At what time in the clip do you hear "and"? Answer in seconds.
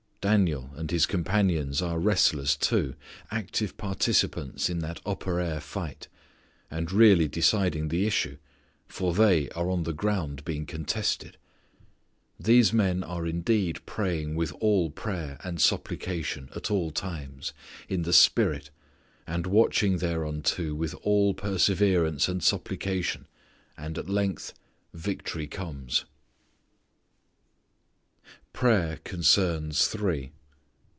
0.75-0.91, 6.69-6.91, 15.43-15.59, 19.25-19.47, 22.27-22.43, 23.75-23.97